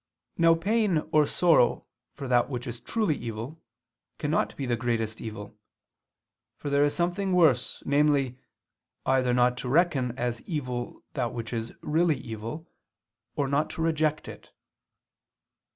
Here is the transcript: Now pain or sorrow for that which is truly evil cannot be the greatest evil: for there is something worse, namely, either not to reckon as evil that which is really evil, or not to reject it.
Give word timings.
Now 0.35 0.55
pain 0.55 1.07
or 1.11 1.27
sorrow 1.27 1.85
for 2.09 2.27
that 2.27 2.49
which 2.49 2.65
is 2.65 2.79
truly 2.79 3.13
evil 3.15 3.61
cannot 4.17 4.57
be 4.57 4.65
the 4.65 4.75
greatest 4.75 5.21
evil: 5.21 5.53
for 6.57 6.71
there 6.71 6.83
is 6.83 6.95
something 6.95 7.33
worse, 7.33 7.83
namely, 7.85 8.39
either 9.05 9.31
not 9.31 9.57
to 9.57 9.69
reckon 9.69 10.17
as 10.17 10.41
evil 10.49 11.03
that 11.13 11.33
which 11.35 11.53
is 11.53 11.71
really 11.81 12.17
evil, 12.17 12.67
or 13.35 13.47
not 13.47 13.69
to 13.77 13.83
reject 13.83 14.27
it. 14.27 14.49